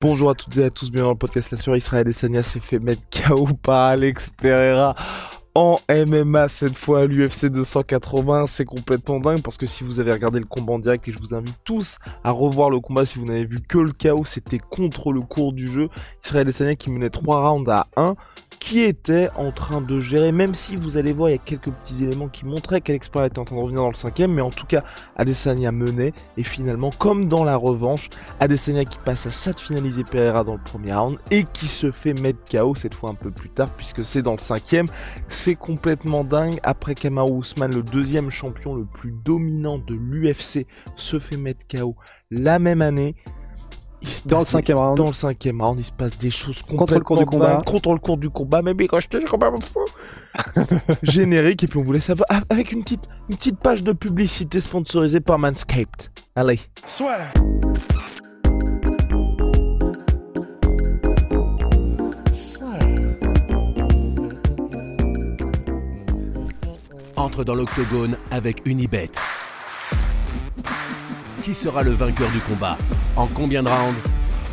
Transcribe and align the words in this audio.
Bonjour 0.00 0.30
à 0.30 0.36
toutes 0.36 0.56
et 0.56 0.62
à 0.62 0.70
tous, 0.70 0.92
bienvenue 0.92 1.08
dans 1.08 1.12
le 1.14 1.18
podcast 1.18 1.50
La 1.50 1.58
Sur 1.58 1.74
Israël 1.74 2.14
Sania 2.14 2.44
s'est 2.44 2.60
fait 2.60 2.78
mettre 2.78 3.02
KO 3.10 3.48
par 3.60 3.86
Alex 3.86 4.30
Pereira 4.30 4.94
en 5.56 5.76
MMA 5.90 6.48
cette 6.48 6.78
fois 6.78 7.00
à 7.00 7.06
l'UFC 7.06 7.46
280. 7.46 8.46
C'est 8.46 8.64
complètement 8.64 9.18
dingue 9.18 9.42
parce 9.42 9.56
que 9.56 9.66
si 9.66 9.82
vous 9.82 9.98
avez 9.98 10.12
regardé 10.12 10.38
le 10.38 10.44
combat 10.44 10.74
en 10.74 10.78
direct 10.78 11.08
et 11.08 11.10
je 11.10 11.18
vous 11.18 11.34
invite 11.34 11.58
tous 11.64 11.98
à 12.22 12.30
revoir 12.30 12.70
le 12.70 12.78
combat 12.78 13.06
si 13.06 13.18
vous 13.18 13.24
n'avez 13.24 13.44
vu 13.44 13.60
que 13.60 13.78
le 13.78 13.90
KO, 13.90 14.24
c'était 14.24 14.60
contre 14.60 15.10
le 15.10 15.20
cours 15.20 15.52
du 15.52 15.66
jeu. 15.66 15.88
Israël 16.24 16.42
Adesanya 16.42 16.76
qui 16.76 16.92
menait 16.92 17.10
3 17.10 17.50
rounds 17.50 17.68
à 17.68 17.88
1 17.96 18.14
qui 18.60 18.80
était 18.80 19.28
en 19.36 19.52
train 19.52 19.80
de 19.80 20.00
gérer, 20.00 20.32
même 20.32 20.54
si 20.54 20.76
vous 20.76 20.96
allez 20.96 21.12
voir, 21.12 21.30
il 21.30 21.32
y 21.32 21.36
a 21.36 21.38
quelques 21.38 21.70
petits 21.70 22.04
éléments 22.04 22.28
qui 22.28 22.44
montraient 22.44 22.80
qu'Alex 22.80 23.08
était 23.08 23.38
en 23.38 23.44
train 23.44 23.56
de 23.56 23.60
revenir 23.60 23.82
dans 23.82 23.88
le 23.88 23.94
cinquième, 23.94 24.32
mais 24.32 24.42
en 24.42 24.50
tout 24.50 24.66
cas, 24.66 24.84
Adesanya 25.16 25.72
menait, 25.72 26.12
et 26.36 26.42
finalement, 26.42 26.90
comme 26.90 27.28
dans 27.28 27.44
la 27.44 27.56
revanche, 27.56 28.08
Adesanya 28.40 28.84
qui 28.84 28.98
passe 29.04 29.26
à 29.26 29.30
ça 29.30 29.52
de 29.52 29.60
finaliser 29.60 30.04
Pereira 30.04 30.44
dans 30.44 30.54
le 30.54 30.62
premier 30.62 30.92
round, 30.94 31.18
et 31.30 31.44
qui 31.44 31.66
se 31.66 31.90
fait 31.90 32.14
mettre 32.14 32.38
KO 32.50 32.74
cette 32.74 32.94
fois 32.94 33.10
un 33.10 33.14
peu 33.14 33.30
plus 33.30 33.50
tard, 33.50 33.70
puisque 33.76 34.04
c'est 34.04 34.22
dans 34.22 34.32
le 34.32 34.38
cinquième, 34.38 34.86
c'est 35.28 35.54
complètement 35.54 36.24
dingue, 36.24 36.58
après 36.62 36.94
Kamaru 36.94 37.40
Usman, 37.40 37.74
le 37.74 37.82
deuxième 37.82 38.30
champion 38.30 38.74
le 38.74 38.84
plus 38.84 39.12
dominant 39.24 39.78
de 39.78 39.94
l'UFC, 39.94 40.66
se 40.96 41.18
fait 41.18 41.36
mettre 41.36 41.66
KO 41.68 41.96
la 42.30 42.58
même 42.58 42.82
année, 42.82 43.14
dans 44.24 44.40
le 44.40 44.46
cinquième 44.46 44.78
round. 44.78 44.96
Dans 44.96 45.06
le 45.06 45.12
cinquième 45.12 45.60
round, 45.60 45.78
il 45.78 45.84
se 45.84 45.92
passe 45.92 46.16
des 46.18 46.30
choses 46.30 46.62
contre 46.62 46.94
le 46.94 47.00
cours 47.00 47.18
du 47.18 47.26
combat. 47.26 47.62
Contre 47.64 47.92
le 47.92 47.98
cours 47.98 48.16
du 48.16 48.30
combat, 48.30 48.62
mais 48.62 48.74
quand 48.86 49.00
je 49.00 49.08
te 49.08 49.28
combat 49.28 49.50
Générique, 51.02 51.64
et 51.64 51.66
puis 51.66 51.78
on 51.78 51.82
voulait 51.82 52.00
savoir 52.00 52.28
avec 52.48 52.72
une 52.72 52.84
petite, 52.84 53.08
une 53.28 53.36
petite 53.36 53.58
page 53.58 53.82
de 53.82 53.92
publicité 53.92 54.60
sponsorisée 54.60 55.20
par 55.20 55.38
Manscaped. 55.38 56.10
Allez. 56.36 56.60
Soit. 56.84 57.18
Entre 67.16 67.42
dans 67.42 67.56
l'octogone 67.56 68.16
avec 68.30 68.62
Unibet. 68.64 69.10
Qui 71.48 71.54
sera 71.54 71.82
le 71.82 71.92
vainqueur 71.92 72.30
du 72.32 72.40
combat 72.40 72.76
En 73.16 73.26
combien 73.26 73.62
de 73.62 73.70
rounds? 73.70 73.98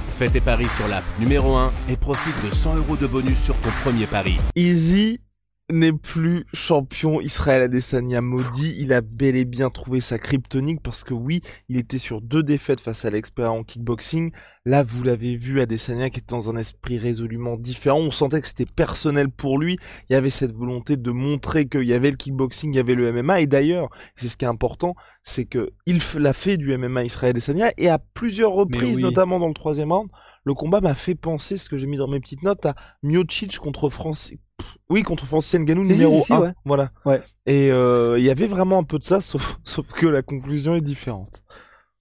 Fais 0.07 0.29
tes 0.29 0.39
paris 0.39 0.69
sur 0.69 0.87
l'app 0.87 1.03
numéro 1.19 1.57
1 1.57 1.73
et 1.89 1.97
profite 1.97 2.33
de 2.41 2.55
100 2.55 2.77
euros 2.77 2.95
de 2.95 3.05
bonus 3.05 3.37
sur 3.37 3.57
ton 3.57 3.69
premier 3.83 4.07
pari. 4.07 4.37
Easy 4.55 5.19
n'est 5.69 5.93
plus 5.93 6.45
champion 6.53 7.19
Israël 7.21 7.63
Adesanya 7.63 8.21
maudit, 8.21 8.75
il 8.77 8.93
a 8.93 9.01
bel 9.01 9.35
et 9.35 9.45
bien 9.45 9.71
trouvé 9.71 9.99
sa 9.99 10.19
kryptonique 10.19 10.81
parce 10.83 11.03
que 11.03 11.15
oui, 11.15 11.41
il 11.69 11.77
était 11.77 11.97
sur 11.97 12.21
deux 12.21 12.43
défaites 12.43 12.79
face 12.79 13.03
à 13.03 13.09
l'expert 13.09 13.51
en 13.51 13.63
kickboxing. 13.63 14.31
Là, 14.65 14.83
vous 14.83 15.01
l'avez 15.01 15.35
vu, 15.35 15.61
Adesanya 15.61 16.11
qui 16.11 16.19
était 16.19 16.35
dans 16.35 16.49
un 16.49 16.55
esprit 16.55 16.99
résolument 16.99 17.57
différent. 17.57 17.99
On 17.99 18.11
sentait 18.11 18.41
que 18.41 18.47
c'était 18.47 18.67
personnel 18.67 19.29
pour 19.29 19.57
lui. 19.57 19.79
Il 20.09 20.13
y 20.13 20.15
avait 20.15 20.29
cette 20.29 20.53
volonté 20.53 20.97
de 20.97 21.11
montrer 21.11 21.67
qu'il 21.67 21.83
y 21.83 21.93
avait 21.93 22.11
le 22.11 22.17
kickboxing, 22.17 22.71
il 22.71 22.77
y 22.77 22.79
avait 22.79 22.95
le 22.95 23.11
MMA. 23.11 23.41
Et 23.41 23.47
d'ailleurs, 23.47 23.89
c'est 24.15 24.27
ce 24.27 24.37
qui 24.37 24.45
est 24.45 24.49
important, 24.49 24.95
c'est 25.23 25.45
que 25.45 25.71
il 25.87 25.99
l'a 26.19 26.33
fait 26.33 26.57
du 26.57 26.77
MMA 26.77 27.05
Israël 27.05 27.31
Adesanya 27.31 27.71
et 27.77 27.89
à 27.89 27.97
plusieurs 27.97 28.51
reprises, 28.51 28.99
notamment 28.99 29.39
dans 29.39 29.47
le 29.47 29.55
troisième 29.55 29.91
round, 29.91 30.11
le 30.43 30.53
combat 30.53 30.79
m'a 30.79 30.93
fait 30.93 31.15
penser, 31.15 31.57
ce 31.57 31.69
que 31.69 31.77
j'ai 31.77 31.87
mis 31.87 31.97
dans 31.97 32.07
mes 32.07 32.19
petites 32.19 32.43
notes, 32.43 32.67
à 32.67 32.75
Miocic 33.01 33.57
contre 33.57 33.89
Francis. 33.89 34.37
Oui, 34.89 35.03
contre 35.03 35.25
Francis 35.25 35.59
Ngannou 35.59 35.83
numéro 35.83 36.23
1. 36.29 36.53
Voilà. 36.63 36.91
Ouais. 37.05 37.21
Et 37.45 37.71
euh, 37.71 38.17
il 38.19 38.23
y 38.23 38.29
avait 38.29 38.47
vraiment 38.47 38.77
un 38.77 38.83
peu 38.83 38.99
de 38.99 39.03
ça, 39.03 39.21
sauf, 39.21 39.57
sauf 39.63 39.87
que 39.87 40.05
la 40.05 40.21
conclusion 40.21 40.75
est 40.75 40.81
différente. 40.81 41.43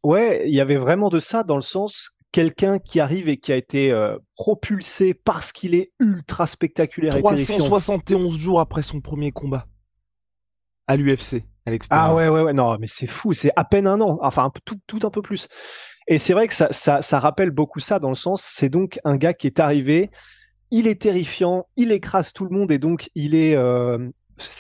Ouais, 0.03 0.43
il 0.47 0.55
y 0.55 0.61
avait 0.61 0.77
vraiment 0.77 1.09
de 1.09 1.19
ça 1.19 1.45
dans 1.45 1.57
le 1.57 1.63
sens 1.63 2.11
quelqu'un 2.31 2.79
qui 2.79 3.01
arrive 3.01 3.29
et 3.29 3.37
qui 3.37 3.53
a 3.53 3.57
été 3.57 3.93
euh, 3.93 4.19
propulsé 4.35 5.15
parce 5.15 5.53
qu'il 5.53 5.75
est 5.75 5.93
ultra 6.01 6.47
spectaculaire 6.47 7.17
371 7.17 8.37
jours 8.37 8.61
après 8.61 8.83
son 8.83 9.01
premier 9.01 9.31
combat 9.31 9.67
à 10.87 10.97
l'UFC. 10.97 11.45
Ah 11.89 12.15
ouais, 12.15 12.29
ouais, 12.29 12.43
ouais, 12.43 12.53
non, 12.53 12.77
mais 12.79 12.87
c'est 12.87 13.07
fou, 13.07 13.33
c'est 13.33 13.53
à 13.57 13.65
peine 13.65 13.87
un 13.87 14.01
an, 14.01 14.19
enfin 14.21 14.53
tout, 14.67 14.77
tout 14.87 14.99
un 15.05 15.11
peu 15.11 15.23
plus. 15.23 15.49
Et 16.09 16.19
c'est 16.19 16.35
vrai 16.35 16.47
que 16.47 16.53
ça, 16.53 16.69
ça, 16.73 17.01
ça, 17.01 17.19
rappelle 17.19 17.51
beaucoup 17.51 17.81
ça 17.81 17.99
dans 17.99 18.11
le 18.11 18.17
sens, 18.17 18.43
c'est 18.43 18.69
donc 18.69 18.99
un 19.05 19.17
gars 19.17 19.33
qui 19.33 19.47
est 19.47 19.61
arrivé, 19.61 20.11
il 20.75 20.89
est 20.89 21.01
terrifiant, 21.01 21.69
il 21.77 21.93
écrase 21.93 22.33
tout 22.33 22.45
le 22.45 22.51
monde 22.51 22.73
et 22.73 22.79
donc 22.79 23.09
il 23.15 23.37
est, 23.37 23.55
euh, 23.55 24.11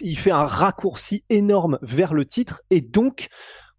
il 0.00 0.16
fait 0.16 0.30
un 0.30 0.44
raccourci 0.44 1.24
énorme 1.28 1.76
vers 1.82 2.14
le 2.14 2.24
titre 2.24 2.62
et 2.70 2.80
donc 2.80 3.26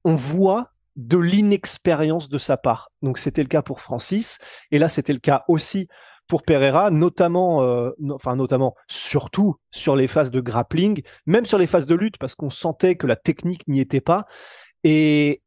on 0.04 0.16
voit 0.16 0.74
de 0.98 1.18
l'inexpérience 1.18 2.28
de 2.28 2.38
sa 2.38 2.58
part. 2.58 2.90
Donc 3.02 3.20
c'était 3.20 3.42
le 3.42 3.48
cas 3.48 3.62
pour 3.62 3.80
Francis 3.80 4.40
et 4.72 4.80
là 4.80 4.90
c'était 4.90 5.14
le 5.14 5.20
cas 5.20 5.46
aussi 5.48 5.88
pour 6.28 6.44
Pereira, 6.44 6.92
notamment, 6.92 7.64
euh, 7.64 7.92
enfin 8.12 8.36
notamment, 8.36 8.76
surtout 8.90 9.56
sur 9.72 9.96
les 9.96 10.08
phases 10.08 10.32
de 10.32 10.42
grappling, 10.42 11.04
même 11.26 11.46
sur 11.46 11.58
les 11.58 11.68
phases 11.68 11.86
de 11.86 11.96
lutte 11.96 12.18
parce 12.18 12.36
qu'on 12.36 12.50
sentait 12.50 12.98
que 12.98 13.08
la 13.08 13.16
technique 13.16 13.66
n'y 13.70 13.80
était 13.80 14.02
pas. 14.02 14.26
Et 14.84 15.42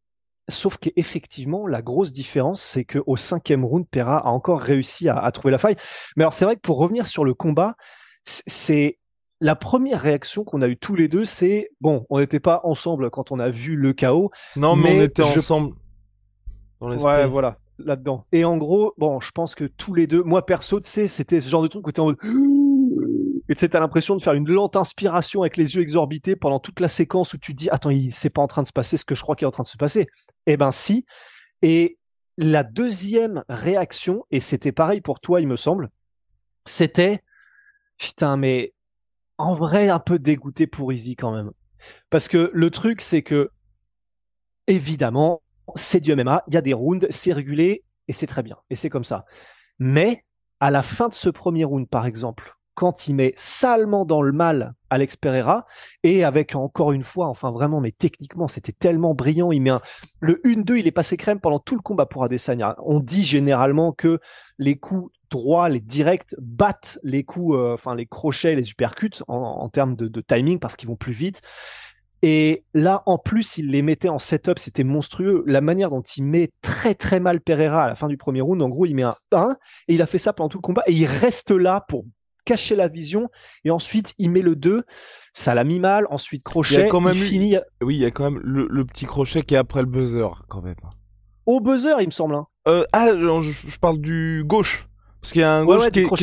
Sauf 0.49 0.79
qu'effectivement, 0.79 1.67
la 1.67 1.83
grosse 1.83 2.13
différence, 2.13 2.63
c'est 2.63 2.85
qu'au 2.85 3.17
cinquième 3.17 3.65
round, 3.65 3.87
Pera 3.89 4.19
a 4.19 4.31
encore 4.31 4.61
réussi 4.61 5.09
à, 5.09 5.31
trouver 5.31 5.53
la 5.53 5.59
faille. 5.59 5.77
Mais 6.17 6.25
alors, 6.25 6.33
c'est 6.33 6.45
vrai 6.45 6.57
que 6.57 6.61
pour 6.61 6.79
revenir 6.79 7.07
sur 7.07 7.25
le 7.25 7.35
combat, 7.35 7.77
c'est 8.25 8.99
la 9.41 9.55
première 9.55 10.01
réaction 10.01 10.45
qu'on 10.45 10.63
a 10.63 10.69
eu 10.69 10.77
tous 10.77 10.95
les 10.95 11.09
deux, 11.09 11.25
c'est 11.25 11.71
bon, 11.81 12.07
on 12.11 12.19
n'était 12.19 12.41
pas 12.41 12.61
ensemble 12.65 13.11
quand 13.11 13.31
on 13.31 13.39
a 13.39 13.51
vu 13.51 13.77
le 13.77 13.93
chaos. 13.93 14.31
Non, 14.57 14.75
mais, 14.75 14.99
on 14.99 15.03
était 15.03 15.23
ensemble. 15.23 15.75
Dans 16.81 16.97
ouais, 16.97 17.27
voilà, 17.27 17.59
là-dedans. 17.79 18.25
Et 18.33 18.45
en 18.45 18.57
gros, 18.57 18.95
bon, 18.99 19.21
je 19.21 19.31
pense 19.33 19.55
que 19.55 19.65
tous 19.65 19.95
les 19.95 20.07
deux, 20.07 20.23
moi 20.23 20.45
perso, 20.47 20.81
tu 20.81 20.89
sais, 20.89 21.09
c'était 21.09 21.41
ce 21.41 21.49
genre 21.49 21.63
de 21.63 21.69
truc 21.69 21.87
où 21.87 21.93
tu 21.93 22.01
en 22.01 22.07
mode 22.07 22.19
et 23.49 23.55
tu 23.55 23.65
as 23.65 23.81
l'impression 23.81 24.15
de 24.17 24.23
faire 24.23 24.35
une 24.35 24.49
lente 24.49 24.77
inspiration 24.77 25.43
avec 25.43 25.57
les 25.57 25.75
yeux 25.75 25.83
exorbités 25.83 26.37
pendant 26.37 26.61
toute 26.61 26.81
la 26.81 26.89
séquence 26.89 27.33
où 27.33 27.39
tu 27.39 27.55
dis 27.55 27.71
attends, 27.71 27.91
c'est 28.13 28.31
pas 28.31 28.43
en 28.43 28.47
train 28.47 28.63
de 28.63 28.67
se 28.67 28.73
passer 28.73 28.99
ce 28.99 29.05
que 29.05 29.15
je 29.15 29.23
crois 29.23 29.37
qu'il 29.37 29.45
est 29.45 29.49
en 29.49 29.53
train 29.53 29.63
de 29.63 29.69
se 29.69 29.79
passer. 29.79 30.07
Eh 30.47 30.57
ben 30.57 30.71
si. 30.71 31.07
Et 31.63 31.99
la 32.37 32.63
deuxième 32.63 33.45
réaction, 33.49 34.25
et 34.31 34.41
c'était 34.41 34.73
pareil 34.73 35.01
pour 35.01 35.21
toi, 35.21 35.41
il 35.41 35.49
me 35.49 35.57
semble, 35.57 35.91
c'était 36.67 37.23
putain, 37.97 38.37
mais 38.37 38.75
en 39.39 39.55
vrai 39.55 39.89
un 39.89 39.99
peu 39.99 40.19
dégoûté 40.19 40.67
pour 40.67 40.93
Easy 40.93 41.17
quand 41.17 41.33
même. 41.33 41.51
Parce 42.11 42.29
que 42.29 42.51
le 42.53 42.71
truc, 42.71 43.01
c'est 43.01 43.23
que 43.23 43.51
évidemment, 44.67 45.43
c'est 45.75 46.01
du 46.01 46.15
MMA, 46.15 46.45
il 46.49 46.55
y 46.55 46.57
a 46.57 46.63
des 46.63 46.75
rounds, 46.75 47.07
c'est 47.11 47.33
régulé 47.33 47.85
et 48.09 48.13
c'est 48.13 48.27
très 48.27 48.43
bien, 48.43 48.59
et 48.71 48.77
c'est 48.77 48.91
comme 48.91 49.05
ça. 49.05 49.25
Mais 49.79 50.25
à 50.61 50.71
la 50.71 50.83
fin 50.83 51.09
de 51.09 51.15
ce 51.15 51.29
premier 51.29 51.65
round, 51.65 51.89
par 51.89 52.07
exemple, 52.07 52.58
quand 52.79 53.09
il 53.09 53.17
met 53.17 53.35
salement 53.35 54.05
dans 54.05 54.23
le 54.23 54.31
mal 54.31 54.73
Alex 54.89 55.17
Pereira 55.17 55.67
et 56.05 56.23
avec 56.23 56.55
encore 56.55 56.93
une 56.93 57.03
fois, 57.03 57.27
enfin 57.27 57.51
vraiment, 57.51 57.81
mais 57.81 57.91
techniquement 57.91 58.47
c'était 58.47 58.71
tellement 58.71 59.17
brillant. 59.17 59.51
Il 59.51 59.65
le 60.21 60.41
1-2, 60.45 60.79
il 60.79 60.87
est 60.87 60.93
passé 60.93 61.17
crème 61.17 61.41
pendant 61.41 61.59
tout 61.59 61.75
le 61.75 61.81
combat 61.81 62.07
pour 62.07 62.23
Adesanya. 62.23 62.77
On 62.79 63.01
dit 63.01 63.25
généralement 63.25 63.91
que 63.91 64.21
les 64.61 64.77
coups 64.77 65.13
droits, 65.29 65.69
les 65.69 65.81
directs 65.81 66.37
battent 66.39 67.01
les 67.03 67.25
coups, 67.25 67.57
euh, 67.57 67.75
enfin 67.75 67.97
les 67.97 68.07
crochets, 68.07 68.55
les 68.55 68.71
uppercuts 68.71 69.25
en, 69.27 69.69
termes 69.71 69.97
de, 69.97 70.21
timing 70.21 70.61
parce 70.61 70.77
qu'ils 70.77 70.89
vont 70.89 70.95
plus 70.95 71.13
vite. 71.13 71.43
Et 72.23 72.65
là, 72.75 73.03
en 73.07 73.19
plus, 73.19 73.59
il 73.59 73.73
les 73.73 73.83
mettait 73.83 74.09
en 74.09 74.21
setup, 74.21 74.61
c'était 74.61 74.85
monstrueux. 74.85 75.43
La 75.49 75.61
manière 75.61 75.91
dont 75.91 76.03
il 76.03 76.23
met 76.23 76.51
très 76.63 76.95
très 76.95 77.19
mal 77.19 77.41
Pereira 77.41 77.83
à 77.83 77.89
la 77.89 77.97
fin 77.97 78.07
du 78.07 78.17
premier 78.17 78.41
round, 78.41 78.63
en 78.63 78.69
gros, 78.69 78.87
il 78.87 78.95
met 78.95 79.03
un 79.03 79.17
1 79.33 79.57
et 79.89 79.95
il 79.97 80.03
a 80.03 80.07
fait 80.07 80.19
ça 80.19 80.33
pendant 80.33 80.49
tout 80.49 80.59
le 80.59 80.63
combat 80.63 80.85
et 80.87 80.93
il 80.93 81.07
reste 81.07 81.51
là 81.51 81.85
pour 81.89 82.05
cacher 82.49 82.77
la 82.77 82.89
vision 82.89 83.29
et 83.67 83.71
ensuite 83.71 84.15
il 84.17 84.31
met 84.31 84.41
le 84.41 84.57
2 84.57 84.85
ça 85.35 85.55
l'a 85.55 85.65
mis 85.65 85.81
mal 85.81 86.07
ensuite 86.09 86.43
crochet 86.43 86.87
il, 86.87 86.89
quand 86.89 87.03
même 87.03 87.15
finit 87.15 87.59
oui 87.83 87.97
il 87.97 88.01
y 88.01 88.07
a 88.07 88.11
quand 88.11 88.25
même 88.25 88.41
le, 88.43 88.85
petit 88.87 89.05
crochet 89.05 89.43
qui 89.43 89.55
est 89.55 89.59
après 89.59 89.81
le 89.81 89.87
buzzer 89.87 90.29
quand 90.49 90.63
même 90.63 90.81
au 91.45 91.61
buzzer 91.61 92.01
il 92.01 92.07
me 92.07 92.11
semble 92.11 92.37
hein. 92.37 92.47
euh, 92.67 92.85
ah 92.95 93.09
je, 93.13 93.79
parle 93.79 93.99
du 94.01 94.45
gauche. 94.47 94.89
Parce 95.21 95.33
qu'il 95.33 95.43
y 95.43 95.45
a 95.45 95.53
un 95.53 95.65
gauche 95.65 95.91
qui, 95.91 96.01
est, 96.01 96.05
qui, 96.05 96.15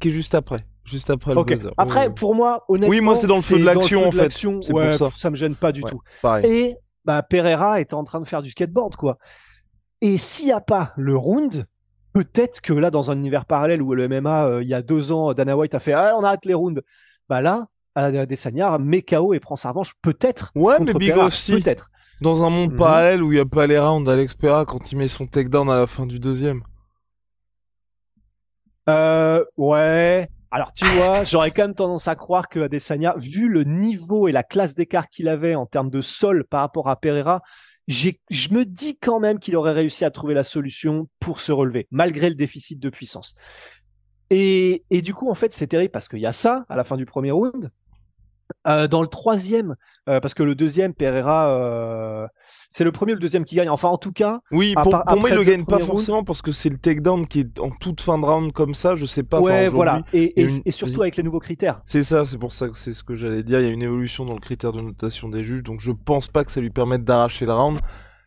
qui, 0.00 0.08
est 0.08 0.10
juste 0.10 0.34
après. 0.34 0.58
Juste 0.84 1.10
après 1.10 1.34
le 1.34 1.44
buzzer. 1.44 1.70
Après 1.76 2.12
pour 2.12 2.34
moi 2.34 2.64
honnêtement 2.68 2.90
oui 2.90 3.00
moi 3.00 3.14
c'est 3.14 3.28
dans 3.28 3.36
le 3.36 3.42
feu 3.42 3.58
de 3.58 3.64
l'action 3.64 4.08
en 4.08 4.12
fait. 4.12 4.32
c'est 4.32 4.72
pour 4.72 4.94
ça. 4.94 5.10
ça 5.16 5.30
me 5.30 5.36
gêne 5.36 5.54
pas 5.54 5.70
du 5.70 5.82
tout. 5.82 6.00
et 6.42 6.76
bah 7.04 7.22
Pereira 7.22 7.80
était 7.80 7.94
en 7.94 8.04
train 8.04 8.20
de 8.20 8.26
faire 8.26 8.42
du 8.42 8.50
skateboard 8.50 8.96
quoi. 8.96 9.18
Et 10.00 10.18
s'il 10.18 10.46
n'y 10.46 10.52
a 10.52 10.60
pas 10.60 10.92
le 10.96 11.16
round, 11.16 11.66
peut-être 12.18 12.60
que 12.60 12.72
là, 12.72 12.90
dans 12.90 13.10
un 13.12 13.16
univers 13.16 13.44
parallèle 13.44 13.80
où 13.80 13.94
le 13.94 14.08
MMA, 14.08 14.46
euh, 14.46 14.62
il 14.62 14.68
y 14.68 14.74
a 14.74 14.82
deux 14.82 15.12
ans, 15.12 15.32
Dana 15.34 15.56
White 15.56 15.74
a 15.74 15.78
fait 15.78 15.92
Ah, 15.92 16.14
on 16.16 16.24
arrête 16.24 16.44
les 16.44 16.54
rounds. 16.54 16.82
Bah 17.28 17.42
là, 17.42 17.68
Adesanya 17.94 18.78
met 18.78 19.02
KO 19.02 19.34
et 19.34 19.40
prend 19.40 19.54
sa 19.54 19.68
revanche, 19.68 19.94
peut-être. 20.02 20.50
Ouais, 20.56 20.78
mais 20.80 20.94
Big 20.94 21.16
aussi. 21.16 21.60
Peut-être. 21.60 21.90
Dans 22.20 22.42
un 22.42 22.50
monde 22.50 22.72
mhm. 22.72 22.78
parallèle 22.78 23.22
où 23.22 23.30
il 23.30 23.36
n'y 23.36 23.40
a 23.40 23.46
pas 23.46 23.66
les 23.66 23.78
rounds, 23.78 24.10
Alex 24.10 24.34
Pereira, 24.34 24.64
quand 24.64 24.90
il 24.90 24.98
met 24.98 25.06
son 25.06 25.26
takedown 25.26 25.70
à 25.70 25.76
la 25.76 25.86
fin 25.86 26.06
du 26.06 26.18
deuxième. 26.18 26.62
Euh, 28.88 29.44
ouais. 29.56 30.28
Alors 30.50 30.72
tu 30.72 30.84
vois, 30.86 31.22
j'aurais 31.24 31.52
quand 31.52 31.62
même 31.62 31.74
tendance 31.74 32.08
à 32.08 32.16
croire 32.16 32.48
que 32.48 32.58
Adesanya, 32.58 33.14
vu 33.18 33.48
le 33.48 33.62
niveau 33.62 34.26
et 34.26 34.32
la 34.32 34.42
classe 34.42 34.74
d'écart 34.74 35.08
qu'il 35.08 35.28
avait 35.28 35.54
en 35.54 35.66
termes 35.66 35.90
de 35.90 36.00
sol 36.00 36.44
par 36.44 36.62
rapport 36.62 36.88
à 36.88 36.96
Pereira, 36.96 37.42
je 37.88 38.54
me 38.54 38.64
dis 38.64 38.98
quand 38.98 39.18
même 39.18 39.38
qu'il 39.38 39.56
aurait 39.56 39.72
réussi 39.72 40.04
à 40.04 40.10
trouver 40.10 40.34
la 40.34 40.44
solution 40.44 41.08
pour 41.20 41.40
se 41.40 41.52
relever, 41.52 41.88
malgré 41.90 42.28
le 42.28 42.34
déficit 42.34 42.78
de 42.78 42.90
puissance. 42.90 43.34
Et, 44.30 44.84
du 44.90 45.14
coup, 45.14 45.30
en 45.30 45.34
fait, 45.34 45.54
c'est 45.54 45.66
terrible 45.66 45.90
parce 45.90 46.08
qu'il 46.08 46.20
y 46.20 46.26
a 46.26 46.32
ça 46.32 46.66
à 46.68 46.76
la 46.76 46.84
fin 46.84 46.96
du 46.96 47.06
premier 47.06 47.30
round. 47.30 47.70
Euh, 48.66 48.88
dans 48.88 49.02
le 49.02 49.08
troisième, 49.08 49.76
euh, 50.08 50.20
parce 50.20 50.34
que 50.34 50.42
le 50.42 50.54
deuxième, 50.54 50.94
Pereira, 50.94 51.48
euh, 51.48 52.26
c'est 52.70 52.84
le 52.84 52.92
premier 52.92 53.12
ou 53.12 53.14
le 53.16 53.20
deuxième 53.20 53.44
qui 53.44 53.56
gagne. 53.56 53.68
Enfin, 53.68 53.88
en 53.88 53.98
tout 53.98 54.12
cas. 54.12 54.40
Oui, 54.50 54.74
pour, 54.82 54.92
moi, 54.92 55.30
il 55.30 55.34
le 55.34 55.44
gagne 55.44 55.64
pas 55.64 55.78
forcément 55.78 56.24
parce 56.24 56.42
que 56.42 56.52
c'est 56.52 56.68
le 56.68 56.78
takedown 56.78 57.26
qui 57.26 57.40
est 57.40 57.60
en 57.60 57.70
toute 57.70 58.00
fin 58.00 58.18
de 58.18 58.24
round 58.24 58.52
comme 58.52 58.74
ça. 58.74 58.96
Je 58.96 59.06
sais 59.06 59.22
pas. 59.22 59.40
Ouais, 59.40 59.68
voilà. 59.68 60.02
Et, 60.12 60.48
surtout 60.70 61.02
avec 61.02 61.16
les 61.16 61.22
nouveaux 61.22 61.40
critères. 61.40 61.82
C'est 61.86 62.04
ça, 62.04 62.26
c'est 62.26 62.38
pour 62.38 62.52
ça 62.52 62.68
que 62.68 62.76
c'est 62.76 62.92
ce 62.92 63.04
que 63.04 63.14
j'allais 63.14 63.42
dire. 63.42 63.60
Il 63.60 63.66
y 63.66 63.68
a 63.68 63.72
une 63.72 63.82
évolution 63.82 64.24
dans 64.24 64.34
le 64.34 64.40
critère 64.40 64.72
de 64.72 64.80
notation 64.80 65.28
des 65.28 65.42
juges, 65.42 65.62
donc 65.62 65.80
je 65.80 65.92
pense 65.92 66.28
pas 66.28 66.44
que 66.44 66.52
ça 66.52 66.60
lui 66.60 66.70
permette 66.70 67.04
d'arracher 67.04 67.46
le 67.46 67.54
round. 67.54 67.80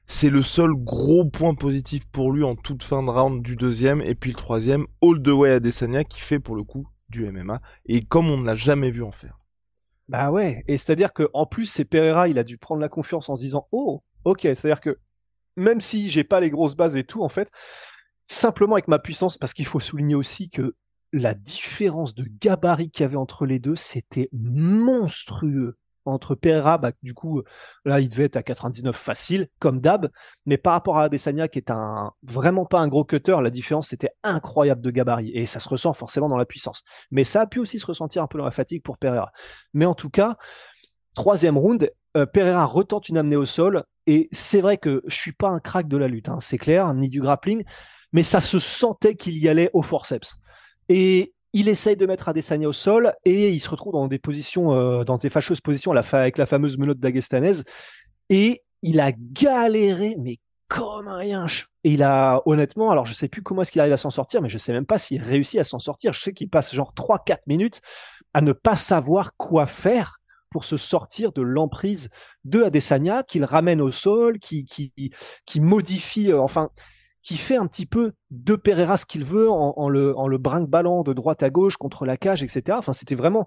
C'est 0.08 0.30
le 0.30 0.44
seul 0.44 0.72
gros 0.74 1.26
point 1.26 1.56
positif 1.56 2.04
pour 2.12 2.32
lui 2.34 2.44
en 2.44 2.56
toute 2.56 2.84
fin 2.84 3.02
de 3.02 3.10
round 3.10 3.42
du 3.42 3.56
deuxième. 3.56 4.02
Et 4.02 4.16
puis 4.16 4.32
le 4.32 4.38
troisième, 4.38 4.86
All 5.02 5.22
the 5.22 5.30
Way 5.30 5.52
à 5.52 5.60
Desania 5.60 6.04
qui 6.04 6.20
fait 6.20 6.40
pour 6.40 6.56
le 6.56 6.64
coup 6.64 6.88
du 7.10 7.30
MMA. 7.32 7.62
Et 7.86 8.02
comme 8.02 8.30
on 8.30 8.38
ne 8.38 8.46
l'a 8.46 8.56
jamais 8.56 8.92
vu 8.92 9.04
en 9.04 9.12
faire. 9.12 9.41
Bah 10.12 10.30
ouais, 10.30 10.66
et 10.68 10.78
c'est-à-dire 10.78 11.14
que 11.14 11.30
en 11.34 11.46
plus 11.46 11.68
c'est 11.68 11.86
Pereira, 11.86 12.28
il 12.28 12.38
a 12.38 12.44
dû 12.44 12.58
prendre 12.58 12.82
la 12.82 12.90
confiance 12.90 13.30
en 13.30 13.38
se 13.38 13.42
disant 13.42 13.70
"Oh, 13.72 14.04
OK, 14.26 14.42
c'est-à-dire 14.42 14.82
que 14.82 15.00
même 15.56 15.80
si 15.80 16.10
j'ai 16.10 16.26
pas 16.26 16.42
les 16.42 16.50
grosses 16.50 16.76
bases 16.76 16.98
et 16.98 17.06
tout 17.06 17.24
en 17.24 17.30
fait, 17.30 17.50
simplement 18.28 18.74
avec 18.76 18.90
ma 18.90 19.00
puissance 19.00 19.38
parce 19.38 19.54
qu'il 19.54 19.68
faut 19.68 19.80
souligner 19.80 20.16
aussi 20.16 20.50
que 20.50 20.76
la 21.14 21.34
différence 21.34 22.14
de 22.14 22.26
gabarit 22.42 22.92
qu'il 22.92 23.04
y 23.04 23.06
avait 23.06 23.16
entre 23.16 23.46
les 23.46 23.60
deux, 23.60 23.78
c'était 23.78 24.30
monstrueux 24.34 25.78
entre 26.06 26.36
Pereira, 26.36 26.78
bah, 26.78 26.92
du 27.04 27.14
coup, 27.14 27.44
là, 27.86 28.00
il 28.00 28.10
devait 28.10 28.26
être 28.26 28.38
à 28.38 28.44
99 28.44 28.96
facile, 28.96 29.48
comme 29.60 29.80
d'hab. 29.80 30.10
Mais 30.46 30.58
par 30.58 30.74
rapport 30.74 30.98
à 30.98 31.04
Adesanya, 31.04 31.48
qui 31.48 31.60
est 31.60 31.72
vraiment 32.24 32.66
pas 32.66 32.80
un 32.80 32.88
gros 32.88 33.04
cutter, 33.04 33.38
la 33.42 33.50
différence 33.50 33.94
était 33.94 34.12
incroyable 34.24 34.82
de 34.82 34.92
gabarit. 34.92 35.32
Et 35.34 35.46
ça 35.46 35.60
se 35.60 35.70
ressent 35.70 35.94
forcément 35.94 36.30
dans 36.30 36.38
la 36.38 36.46
puissance. 36.46 36.84
Mais 37.12 37.24
ça 37.24 37.42
a 37.42 37.48
pu 37.48 37.60
aussi 37.60 37.80
se 37.80 37.86
ressentir 37.86 38.24
un 38.24 38.28
peu 38.28 38.38
dans 38.38 38.46
la 38.46 38.52
fatigue 38.52 38.84
pour 38.84 38.98
Pereira. 38.98 39.32
Mais 39.74 39.86
en 39.86 39.96
tout 39.96 40.10
cas, 40.10 40.38
troisième 41.14 41.58
round, 41.58 41.92
euh, 42.18 42.26
Pereira 42.26 42.66
retente 42.66 43.10
une 43.10 43.18
amenée 43.18 43.36
au 43.36 43.46
sol. 43.46 43.84
Et 44.08 44.30
c'est 44.32 44.62
vrai 44.62 44.78
que 44.78 45.04
je 45.06 45.16
suis 45.16 45.34
pas 45.34 45.50
un 45.50 45.60
crack 45.60 45.88
de 45.88 45.98
la 45.98 46.08
lutte, 46.08 46.30
hein, 46.30 46.40
c'est 46.40 46.58
clair, 46.58 46.94
ni 46.94 47.10
du 47.10 47.22
grappling. 47.22 47.64
Mais 48.14 48.24
ça 48.24 48.42
se 48.42 48.60
sentait 48.60 49.16
qu'il 49.16 49.38
y 49.38 49.48
allait 49.48 49.70
au 49.74 49.84
forceps. 49.84 50.36
Et 50.90 51.34
il 51.54 51.68
essaye 51.68 51.98
de 51.98 52.06
mettre 52.06 52.30
Adesanya 52.30 52.68
au 52.68 52.74
sol 52.74 53.14
et 53.26 53.50
il 53.50 53.60
se 53.60 53.70
retrouve 53.70 53.94
dans 53.94 54.08
des 54.08 54.20
positions, 54.20 54.74
euh, 54.74 55.04
dans 55.04 55.18
des 55.18 55.30
fâcheuses 55.30 55.62
positions 55.62 55.92
avec 55.92 56.38
la 56.38 56.46
fameuse 56.46 56.78
menotte 56.78 57.00
d'Agestanaise. 57.00 57.64
Et 58.30 58.64
il 58.82 59.00
a 59.00 59.12
galéré, 59.12 60.16
mais 60.18 60.40
comme 60.68 61.10
un 61.10 61.18
rien. 61.18 61.46
Et 61.84 61.92
il 61.92 62.04
a, 62.04 62.42
honnêtement, 62.46 62.92
alors 62.92 63.06
je 63.06 63.14
sais 63.14 63.28
plus 63.28 63.42
comment 63.42 63.62
est-ce 63.62 63.72
qu'il 63.72 63.82
arrive 63.82 63.94
à 63.94 63.98
s'en 63.98 64.10
sortir, 64.10 64.42
mais 64.42 64.48
je 64.48 64.58
sais 64.58 64.72
même 64.72 64.86
pas 64.86 64.98
s'il 64.98 65.22
réussit 65.22 65.60
à 65.60 65.66
s'en 65.66 65.80
sortir. 65.80 66.14
Je 66.14 66.22
sais 66.22 66.34
qu'il 66.34 66.50
passe 66.50 66.74
genre 66.74 66.94
3-4 66.96 67.40
minutes 67.48 67.82
à 68.34 68.42
ne 68.42 68.54
pas 68.54 68.78
savoir 68.78 69.36
quoi 69.36 69.66
faire 69.66 70.22
pour 70.50 70.64
se 70.64 70.78
sortir 70.78 71.32
de 71.34 71.42
l'emprise 71.42 72.10
de 72.46 72.64
Adesanya, 72.64 73.24
qu'il 73.24 73.44
ramène 73.44 73.82
au 73.82 73.92
sol, 73.92 74.40
qui, 74.40 74.66
qui, 74.66 74.94
qui 75.46 75.60
modifie, 75.62 76.32
euh, 76.32 76.42
enfin, 76.42 76.70
qui 77.24 77.38
fait 77.38 77.58
un 77.58 77.68
petit 77.68 77.86
peu 77.86 78.14
de 78.30 78.56
Pereira 78.56 78.98
ce 78.98 79.06
qu'il 79.06 79.26
veut 79.26 79.50
en, 79.50 79.90
le, 79.90 80.18
en 80.18 80.28
le 80.28 80.38
brinque-ballant 80.38 81.04
de 81.04 81.14
droite 81.14 81.44
à 81.44 81.50
gauche 81.50 81.78
contre 81.78 82.06
la 82.06 82.18
cage, 82.18 82.44
etc. 82.44 82.78
Enfin, 82.80 82.94
c'était 82.94 83.16
vraiment. 83.16 83.46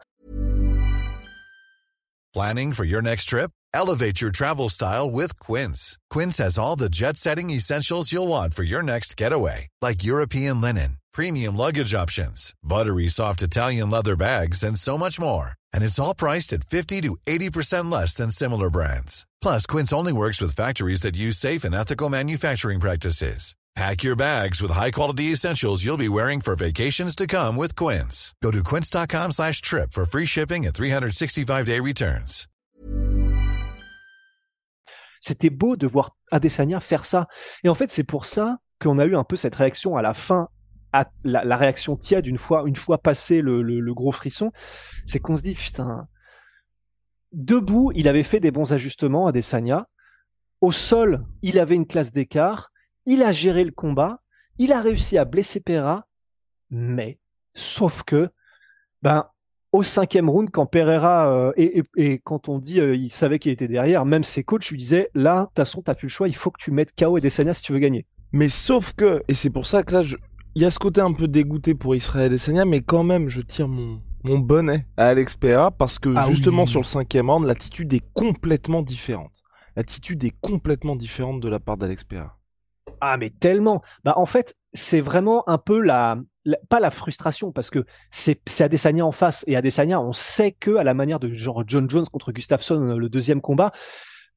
Planning 2.32 2.73
for 2.73 2.85
your 2.85 3.00
next 3.00 3.26
trip? 3.26 3.50
Elevate 3.73 4.21
your 4.21 4.31
travel 4.32 4.69
style 4.69 5.11
with 5.11 5.38
Quince. 5.38 5.99
Quince 6.11 6.38
has 6.38 6.59
all 6.59 6.76
the 6.76 6.88
jet-setting 6.88 7.50
essentials 7.50 8.12
you'll 8.12 8.29
want 8.29 8.55
for 8.55 8.65
your 8.65 8.82
next 8.82 9.17
getaway, 9.17 9.69
like 9.82 10.05
European 10.05 10.61
linen, 10.61 10.99
premium 11.12 11.56
luggage 11.56 11.94
options, 11.94 12.53
buttery 12.62 13.09
soft 13.09 13.43
Italian 13.43 13.91
leather 13.91 14.17
bags, 14.17 14.62
and 14.62 14.76
so 14.79 14.99
much 14.99 15.21
more. 15.21 15.53
And 15.73 15.82
it's 15.82 15.99
all 15.99 16.15
priced 16.15 16.53
at 16.53 16.65
50 16.65 17.03
to 17.03 17.17
80% 17.26 17.91
less 17.91 18.15
than 18.15 18.31
similar 18.31 18.71
brands. 18.71 19.26
Plus, 19.41 19.67
Quince 19.67 19.93
only 19.93 20.12
works 20.12 20.41
with 20.41 20.55
factories 20.55 21.03
that 21.03 21.17
use 21.17 21.37
safe 21.37 21.65
and 21.65 21.75
ethical 21.75 22.09
manufacturing 22.09 22.81
practices. 22.81 23.55
Pack 23.76 24.05
your 24.05 24.15
bags 24.15 24.62
with 24.62 24.71
high-quality 24.71 25.32
essentials 25.32 25.85
you'll 25.85 25.97
be 25.97 26.09
wearing 26.09 26.41
for 26.41 26.55
vacations 26.55 27.17
to 27.17 27.26
come 27.26 27.56
with 27.56 27.75
Quince. 27.75 28.32
Go 28.41 28.53
to 28.53 28.62
quince.com 28.62 29.32
slash 29.32 29.61
trip 29.62 29.93
for 29.93 30.05
free 30.05 30.26
shipping 30.26 30.65
and 30.65 30.73
365-day 30.73 31.81
returns. 31.81 32.47
C'était 35.21 35.50
beau 35.50 35.75
de 35.75 35.88
voir 35.88 36.17
Adesanya 36.31 36.79
faire 36.79 37.05
ça. 37.05 37.26
Et 37.65 37.69
en 37.69 37.75
fait, 37.75 37.91
c'est 37.91 38.05
pour 38.05 38.26
ça 38.26 38.59
qu'on 38.81 39.00
a 39.00 39.06
eu 39.06 39.17
un 39.17 39.25
peu 39.25 39.35
cette 39.35 39.56
réaction 39.56 39.97
à 39.97 40.03
la 40.03 40.15
fin, 40.15 40.50
la, 41.25 41.56
réaction 41.56 41.97
tiède 41.97 42.29
une 42.29 42.38
fois, 42.38 42.62
une 42.67 42.76
fois 42.76 42.99
passé 42.99 43.43
le 43.43 43.93
gros 43.93 44.12
frisson. 44.12 44.53
C'est 45.05 45.19
qu'on 45.19 45.37
se 45.37 45.43
dit, 45.43 45.55
putain, 45.55 46.06
debout, 47.32 47.91
il 47.97 48.06
avait 48.06 48.23
fait 48.23 48.38
des 48.38 48.53
bons 48.53 48.73
ajustements, 48.73 49.26
Adesanya. 49.26 49.88
Au 50.61 50.71
sol, 50.71 51.25
il 51.43 51.59
avait 51.59 51.75
une 51.75 51.87
classe 51.87 52.12
d'écart 52.12 52.71
il 53.06 53.23
a 53.23 53.33
géré 53.33 53.65
le 53.65 53.71
combat, 53.71 54.21
il 54.59 54.73
a 54.73 54.81
réussi 54.81 55.19
à 55.19 55.25
blesser 55.25 55.61
Pereira, 55.61 56.06
mais 56.71 57.19
sauf 57.55 58.03
que, 58.03 58.31
ben, 59.03 59.27
au 59.73 59.83
cinquième 59.83 60.31
round, 60.31 60.51
quand 60.51 60.67
Pereira 60.67 61.29
euh, 61.33 61.53
et, 61.56 62.21
quand 62.23 62.49
on 62.49 62.59
dit 62.59 62.81
euh, 62.81 62.95
il 62.95 63.11
savait 63.11 63.39
qu'il 63.39 63.51
était 63.51 63.69
derrière, 63.69 64.05
même 64.05 64.23
ses 64.23 64.45
coachs 64.45 64.69
lui 64.71 64.79
disaient 64.79 65.11
là, 65.15 65.41
de 65.41 65.47
toute 65.47 65.56
façon, 65.56 65.83
t'as 65.83 65.95
plus 65.95 66.06
le 66.06 66.11
choix, 66.12 66.29
il 66.29 66.37
faut 66.37 66.51
que 66.51 66.62
tu 66.62 66.71
mettes 66.71 66.95
KO 66.97 67.19
et 67.19 67.21
Desania 67.21 67.55
si 67.55 67.62
tu 67.62 67.73
veux 67.73 67.81
gagner. 67.81 68.06
Mais 68.33 68.49
sauf 68.49 68.93
que, 68.93 69.23
et 69.29 69.35
c'est 69.35 69.50
pour 69.50 69.67
ça 69.67 69.83
que 69.83 69.93
là, 69.93 70.03
il 70.55 70.62
y 70.62 70.65
a 70.65 70.71
ce 70.71 70.78
côté 70.78 71.00
un 71.00 71.12
peu 71.12 71.26
dégoûté 71.26 71.75
pour 71.75 71.97
Israël 71.97 72.31
Desania, 72.31 72.64
mais 72.64 72.81
quand 72.83 73.02
même, 73.02 73.28
je 73.28 73.43
tire 73.43 73.67
mon, 73.67 74.00
mon 74.23 74.38
bonnet 74.38 74.87
à 74.97 75.09
Alex 75.09 75.35
Pereira 75.35 75.71
parce 75.71 75.99
que 75.99 76.12
ah 76.17 76.26
justement 76.31 76.67
sur 76.67 76.81
le 76.81 76.87
cinquième 76.87 77.31
round, 77.31 77.47
l'attitude 77.47 77.93
est 77.93 78.05
complètement 78.14 78.83
différente. 78.83 79.43
L'attitude 79.76 80.23
est 80.25 80.35
complètement 80.40 80.97
différente 80.97 81.40
de 81.40 81.49
la 81.49 81.59
part 81.61 81.76
d'Alex 81.76 82.05
Pereira. 82.05 82.38
Ah, 83.06 83.18
mais 83.18 83.28
tellement. 83.28 83.82
Bah, 84.02 84.14
en 84.16 84.25
fait, 84.25 84.56
c'est 84.73 85.02
vraiment 85.02 85.46
un 85.46 85.58
peu 85.58 85.78
la, 85.78 86.16
pas 86.70 86.80
la 86.80 86.90
frustration 86.90 87.52
parce 87.52 87.68
que 87.68 87.84
c'est 88.11 88.40
Adesanya 88.61 89.04
en 89.04 89.12
face 89.12 89.44
et 89.46 89.56
Adesanya, 89.56 90.00
on 90.00 90.14
sait 90.14 90.52
que 90.52 90.76
à 90.76 90.84
la 90.84 90.94
manière 90.94 91.20
de 91.20 91.30
genre 91.32 91.64
John 91.66 91.88
Jones 91.90 92.06
contre 92.11 92.32
Gustafsson 92.32 92.80
le 92.80 93.08
deuxième 93.11 93.42
combat, 93.42 93.73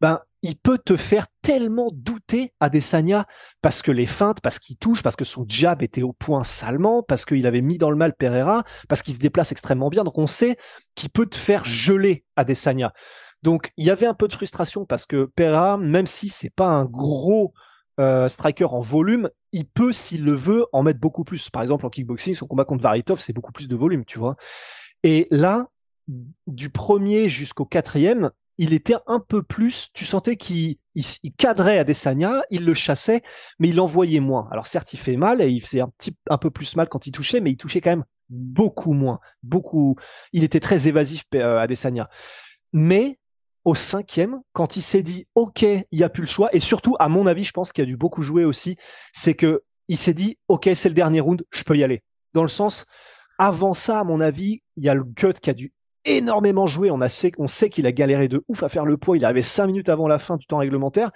ben 0.01 0.19
il 0.41 0.57
peut 0.57 0.77
te 0.77 0.97
faire 0.97 1.27
tellement 1.41 1.89
douter 1.93 2.53
Adesanya 2.59 3.25
parce 3.61 3.81
que 3.81 3.91
les 3.91 4.05
feintes, 4.05 4.41
parce 4.41 4.59
qu'il 4.59 4.75
touche, 4.75 5.01
parce 5.01 5.15
que 5.15 5.23
son 5.25 5.45
jab 5.47 5.81
était 5.81 6.03
au 6.03 6.11
point 6.11 6.43
salement, 6.43 7.03
parce 7.03 7.23
qu'il 7.23 7.47
avait 7.47 7.61
mis 7.61 7.77
dans 7.77 7.89
le 7.89 7.95
mal 7.95 8.13
Pereira, 8.13 8.65
parce 8.89 9.01
qu'il 9.01 9.13
se 9.13 9.19
déplace 9.19 9.53
extrêmement 9.53 9.89
bien. 9.89 10.03
Donc 10.03 10.17
on 10.17 10.27
sait 10.27 10.57
qu'il 10.95 11.09
peut 11.09 11.25
te 11.25 11.37
faire 11.37 11.63
geler 11.63 12.25
Adesanya. 12.35 12.91
Donc 13.43 13.71
il 13.77 13.85
y 13.85 13.91
avait 13.91 14.07
un 14.07 14.13
peu 14.13 14.27
de 14.27 14.33
frustration 14.33 14.85
parce 14.85 15.05
que 15.05 15.31
Pereira, 15.37 15.77
même 15.77 16.05
si 16.05 16.27
c'est 16.27 16.49
pas 16.49 16.67
un 16.67 16.83
gros 16.83 17.53
euh, 17.99 18.29
striker 18.29 18.65
en 18.65 18.81
volume, 18.81 19.29
il 19.51 19.65
peut, 19.65 19.91
s'il 19.91 20.23
le 20.23 20.33
veut, 20.33 20.65
en 20.73 20.83
mettre 20.83 20.99
beaucoup 20.99 21.23
plus. 21.23 21.49
Par 21.49 21.61
exemple, 21.61 21.85
en 21.85 21.89
kickboxing, 21.89 22.35
son 22.35 22.47
combat 22.47 22.65
contre 22.65 22.83
Varitov, 22.83 23.19
c'est 23.19 23.33
beaucoup 23.33 23.51
plus 23.51 23.67
de 23.67 23.75
volume, 23.75 24.05
tu 24.05 24.19
vois. 24.19 24.35
Et 25.03 25.27
là, 25.31 25.67
du 26.47 26.69
premier 26.69 27.29
jusqu'au 27.29 27.65
quatrième, 27.65 28.31
il 28.57 28.73
était 28.73 28.95
un 29.05 29.19
peu 29.19 29.43
plus, 29.43 29.89
tu 29.93 30.05
sentais 30.05 30.35
qu'il 30.35 30.77
cadrait 31.37 31.77
Adesanya, 31.77 32.43
il 32.49 32.65
le 32.65 32.73
chassait, 32.73 33.21
mais 33.59 33.69
il 33.69 33.79
envoyait 33.79 34.19
moins. 34.19 34.47
Alors 34.51 34.67
certes, 34.67 34.93
il 34.93 34.97
fait 34.97 35.15
mal 35.15 35.41
et 35.41 35.49
il 35.49 35.61
faisait 35.61 35.81
un 35.81 35.89
petit 35.89 36.15
un 36.29 36.37
peu 36.37 36.49
plus 36.49 36.75
mal 36.75 36.89
quand 36.89 37.05
il 37.05 37.11
touchait, 37.11 37.39
mais 37.39 37.51
il 37.51 37.57
touchait 37.57 37.81
quand 37.81 37.91
même 37.91 38.05
beaucoup 38.29 38.93
moins, 38.93 39.19
beaucoup. 39.43 39.95
Il 40.33 40.43
était 40.43 40.59
très 40.59 40.87
évasif 40.87 41.23
euh, 41.35 41.59
Adesanya. 41.59 42.09
Mais 42.73 43.19
au 43.67 43.75
cinquième, 43.75 44.39
quand 44.53 44.77
il 44.77 44.81
s'est 44.81 45.03
dit 45.03 45.27
OK, 45.35 45.63
il 45.63 45.85
n'y 45.91 46.03
a 46.03 46.07
plus 46.07 46.21
le 46.21 46.27
choix, 46.27 46.47
et 46.55 46.59
surtout, 46.61 46.95
à 46.99 47.09
mon 47.09 47.27
avis, 47.27 47.43
je 47.43 47.51
pense 47.51 47.73
qu'il 47.73 47.81
a 47.81 47.85
dû 47.85 47.97
beaucoup 47.97 48.21
jouer 48.21 48.45
aussi, 48.45 48.77
c'est 49.11 49.33
que 49.33 49.61
il 49.89 49.97
s'est 49.97 50.13
dit 50.13 50.37
OK, 50.47 50.69
c'est 50.73 50.87
le 50.87 50.95
dernier 50.95 51.19
round, 51.19 51.43
je 51.51 51.63
peux 51.63 51.75
y 51.75 51.83
aller. 51.83 52.01
Dans 52.33 52.43
le 52.43 52.47
sens, 52.47 52.85
avant 53.37 53.73
ça, 53.73 53.99
à 53.99 54.03
mon 54.05 54.21
avis, 54.21 54.61
il 54.77 54.85
y 54.85 54.89
a 54.89 54.93
le 54.93 55.03
gut 55.03 55.33
qui 55.41 55.49
a 55.49 55.53
dû 55.53 55.73
énormément 56.05 56.65
jouer. 56.65 56.91
On, 56.91 57.01
a, 57.01 57.09
on 57.39 57.47
sait 57.49 57.69
qu'il 57.69 57.85
a 57.85 57.91
galéré 57.91 58.29
de 58.29 58.41
ouf 58.47 58.63
à 58.63 58.69
faire 58.69 58.85
le 58.85 58.95
poids. 58.95 59.17
Il 59.17 59.23
est 59.23 59.25
arrivé 59.25 59.41
cinq 59.41 59.67
minutes 59.67 59.89
avant 59.89 60.07
la 60.07 60.17
fin 60.17 60.37
du 60.37 60.45
temps 60.45 60.59
réglementaire. 60.59 61.11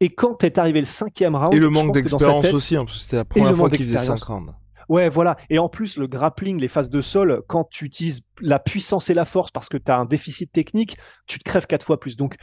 Et 0.00 0.08
quand 0.08 0.44
est 0.44 0.56
arrivé 0.56 0.80
le 0.80 0.86
cinquième 0.86 1.36
round, 1.36 1.52
et 1.52 1.58
le 1.58 1.68
manque 1.68 1.92
d'expérience 1.92 2.50
aussi, 2.54 2.76
hein, 2.76 2.86
parce 2.86 2.96
que 2.96 3.02
c'était 3.02 3.16
la 3.16 3.26
première 3.26 3.54
fois 3.54 3.68
qu'il 3.68 3.84
faisait 3.84 3.98
5 3.98 4.22
rounds. 4.22 4.54
Ouais, 4.88 5.10
voilà. 5.10 5.36
Et 5.50 5.58
en 5.58 5.68
plus, 5.68 5.98
le 5.98 6.06
grappling, 6.06 6.58
les 6.58 6.68
phases 6.68 6.88
de 6.88 7.02
sol, 7.02 7.42
quand 7.46 7.68
tu 7.70 7.84
utilises 7.84 8.22
la 8.40 8.58
puissance 8.58 9.10
et 9.10 9.14
la 9.14 9.26
force 9.26 9.50
parce 9.50 9.68
que 9.68 9.76
tu 9.76 9.90
as 9.92 9.98
un 9.98 10.06
déficit 10.06 10.50
technique, 10.50 10.96
tu 11.26 11.38
te 11.38 11.44
crèves 11.44 11.66
quatre 11.66 11.84
fois 11.84 12.00
plus. 12.00 12.16
Donc, 12.16 12.36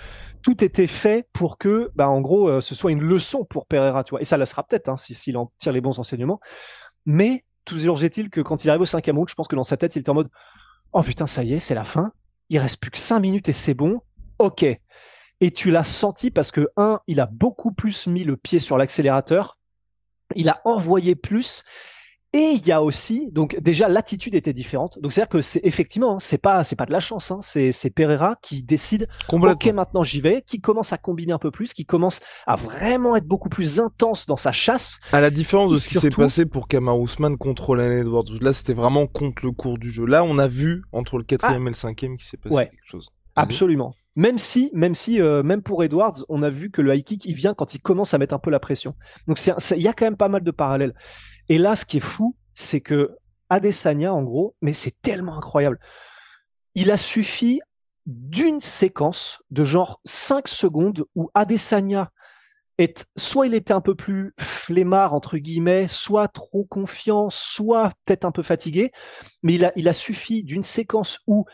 tout 0.43 0.63
était 0.63 0.87
fait 0.87 1.27
pour 1.33 1.57
que, 1.57 1.91
bah, 1.95 2.07
en 2.07 2.21
gros, 2.21 2.47
euh, 2.47 2.61
ce 2.61 2.75
soit 2.75 2.91
une 2.91 3.01
leçon 3.01 3.45
pour 3.45 3.65
Pereira, 3.65 4.03
tu 4.03 4.11
vois. 4.11 4.21
Et 4.21 4.25
ça 4.25 4.37
le 4.37 4.45
sera 4.45 4.63
peut-être, 4.63 4.89
hein, 4.89 4.95
s'il 4.97 5.37
en 5.37 5.51
tire 5.57 5.73
les 5.73 5.81
bons 5.81 5.97
enseignements. 5.97 6.39
Mais, 7.07 7.45
toujours 7.65 8.03
est-il 8.03 8.29
que 8.29 8.41
quand 8.41 8.63
il 8.63 8.69
arrive 8.69 8.81
au 8.81 8.85
cinquième 8.85 9.17
round, 9.17 9.27
je 9.27 9.35
pense 9.35 9.47
que 9.47 9.55
dans 9.55 9.63
sa 9.63 9.77
tête, 9.77 9.95
il 9.95 9.99
était 9.99 10.11
en 10.11 10.15
mode, 10.15 10.29
oh 10.93 11.01
putain, 11.01 11.25
ça 11.25 11.43
y 11.43 11.53
est, 11.53 11.59
c'est 11.59 11.75
la 11.75 11.83
fin. 11.83 12.11
Il 12.49 12.59
reste 12.59 12.79
plus 12.79 12.91
que 12.91 12.99
cinq 12.99 13.21
minutes 13.21 13.49
et 13.49 13.53
c'est 13.53 13.73
bon. 13.73 14.01
Ok. 14.37 14.63
Et 15.41 15.51
tu 15.51 15.71
l'as 15.71 15.83
senti 15.83 16.29
parce 16.29 16.51
que, 16.51 16.67
un, 16.77 16.99
il 17.07 17.19
a 17.19 17.25
beaucoup 17.25 17.71
plus 17.71 18.05
mis 18.05 18.23
le 18.23 18.37
pied 18.37 18.59
sur 18.59 18.77
l'accélérateur. 18.77 19.57
Il 20.35 20.49
a 20.49 20.61
envoyé 20.63 21.15
plus 21.15 21.63
et 22.35 22.51
il 22.51 22.67
y 22.67 22.73
a 22.73 22.83
aussi, 22.83 23.29
donc 23.31 23.57
déjà 23.61 23.87
l'attitude 23.87 24.35
était 24.35 24.51
différente. 24.51 24.99
Donc 24.99 25.13
c'est-à-dire 25.13 25.29
que 25.29 25.39
c'est 25.39 25.61
effectivement, 25.63 26.15
hein, 26.15 26.19
c'est 26.19 26.37
pas, 26.37 26.65
c'est 26.65 26.75
pas 26.75 26.85
de 26.85 26.91
la 26.91 26.99
chance, 26.99 27.31
hein, 27.31 27.39
c'est, 27.41 27.71
c'est 27.71 27.89
Pereira 27.89 28.35
qui 28.41 28.61
décide. 28.61 29.07
Ok, 29.31 29.67
maintenant 29.67 30.03
j'y 30.03 30.19
vais, 30.19 30.41
qui 30.41 30.59
commence 30.59 30.91
à 30.91 30.97
combiner 30.97 31.31
un 31.31 31.39
peu 31.39 31.49
plus, 31.49 31.73
qui 31.73 31.85
commence 31.85 32.19
à 32.45 32.57
vraiment 32.57 33.15
être 33.15 33.25
beaucoup 33.25 33.47
plus 33.47 33.79
intense 33.79 34.25
dans 34.25 34.35
sa 34.35 34.51
chasse. 34.51 34.99
À 35.13 35.21
la 35.21 35.29
différence 35.29 35.71
de 35.71 35.77
ce 35.77 35.87
qui 35.87 35.95
s'est 35.95 36.09
passé 36.09 36.45
pour 36.45 36.67
Kamar 36.67 36.99
Ousmane 36.99 37.37
contre 37.37 37.73
Lann 37.73 37.93
Edwards, 37.93 38.25
là 38.41 38.51
c'était 38.51 38.73
vraiment 38.73 39.07
contre 39.07 39.45
le 39.45 39.53
cours 39.53 39.77
du 39.77 39.89
jeu. 39.89 40.05
Là 40.05 40.25
on 40.25 40.37
a 40.37 40.47
vu 40.47 40.83
entre 40.91 41.17
le 41.17 41.23
quatrième 41.23 41.63
ah. 41.63 41.67
et 41.67 41.71
le 41.71 41.75
cinquième 41.75 42.17
qui 42.17 42.25
s'est 42.25 42.37
passé 42.37 42.65
quelque 42.65 42.79
chose. 42.83 43.11
Absolument. 43.37 43.95
Même 44.17 44.37
si, 44.37 44.71
même 44.73 44.93
si, 44.93 45.21
euh, 45.21 45.43
même 45.43 45.61
pour 45.61 45.83
Edwards, 45.83 46.25
on 46.29 46.41
a 46.41 46.49
vu 46.49 46.71
que 46.71 46.81
le 46.81 46.95
high 46.95 47.03
kick, 47.03 47.25
il 47.25 47.33
vient 47.33 47.53
quand 47.53 47.73
il 47.73 47.81
commence 47.81 48.13
à 48.13 48.17
mettre 48.17 48.33
un 48.33 48.39
peu 48.39 48.49
la 48.49 48.59
pression. 48.59 48.95
Donc 49.27 49.39
il 49.45 49.81
y 49.81 49.87
a 49.87 49.93
quand 49.93 50.05
même 50.05 50.15
pas 50.15 50.29
mal 50.29 50.43
de 50.43 50.51
parallèles. 50.51 50.93
Et 51.49 51.57
là, 51.57 51.75
ce 51.75 51.85
qui 51.85 51.97
est 51.97 52.01
fou, 52.01 52.35
c'est 52.53 52.81
que 52.81 53.17
Adesanya, 53.49 54.13
en 54.13 54.23
gros, 54.23 54.55
mais 54.61 54.73
c'est 54.73 54.99
tellement 55.01 55.37
incroyable. 55.37 55.79
Il 56.73 56.91
a 56.91 56.97
suffi 56.97 57.61
d'une 58.05 58.61
séquence 58.61 59.41
de 59.51 59.63
genre 59.63 59.99
5 60.05 60.47
secondes 60.47 61.05
où 61.15 61.29
Adesanya 61.33 62.11
est, 62.77 63.05
soit 63.15 63.47
il 63.47 63.53
était 63.53 63.73
un 63.73 63.81
peu 63.81 63.95
plus 63.95 64.33
flemmard, 64.39 65.13
entre 65.13 65.37
guillemets, 65.37 65.87
soit 65.87 66.27
trop 66.27 66.65
confiant, 66.65 67.29
soit 67.29 67.91
peut-être 68.05 68.25
un 68.25 68.31
peu 68.31 68.43
fatigué, 68.43 68.91
mais 69.43 69.55
il 69.75 69.87
a, 69.87 69.93
suffi 69.93 70.43
d'une 70.43 70.63
séquence 70.63 71.19
où 71.27 71.45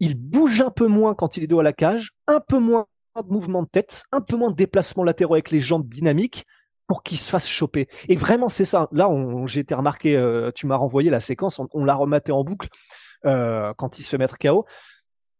il 0.00 0.14
bouge 0.16 0.60
un 0.60 0.70
peu 0.70 0.86
moins 0.86 1.14
quand 1.14 1.36
il 1.36 1.44
est 1.44 1.46
dos 1.46 1.60
à 1.60 1.62
la 1.62 1.72
cage, 1.72 2.12
un 2.26 2.40
peu 2.40 2.58
moins 2.58 2.86
de 3.16 3.32
mouvement 3.32 3.62
de 3.62 3.68
tête, 3.68 4.04
un 4.12 4.20
peu 4.20 4.36
moins 4.36 4.50
de 4.50 4.56
déplacement 4.56 5.04
latéraux 5.04 5.34
avec 5.34 5.50
les 5.50 5.60
jambes 5.60 5.88
dynamiques, 5.88 6.44
pour 6.86 7.02
qu'il 7.02 7.18
se 7.18 7.30
fasse 7.30 7.46
choper. 7.46 7.88
Et 8.08 8.16
vraiment, 8.16 8.48
c'est 8.48 8.64
ça. 8.64 8.88
Là, 8.92 9.10
j'ai 9.46 9.60
été 9.60 9.74
remarqué, 9.74 10.16
euh, 10.16 10.50
tu 10.54 10.66
m'as 10.66 10.76
renvoyé 10.76 11.10
la 11.10 11.20
séquence, 11.20 11.60
on, 11.72 11.84
l'a 11.84 11.94
rematé 11.94 12.32
en 12.32 12.44
boucle 12.44 12.68
euh, 13.24 13.72
quand 13.76 13.98
il 13.98 14.02
se 14.02 14.08
fait 14.08 14.18
mettre 14.18 14.38
KO. 14.38 14.66